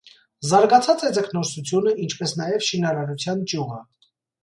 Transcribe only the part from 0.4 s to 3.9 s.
Զարգացած է ձկնորսությունը, ինչպես նաև շինարարության ճյուղը։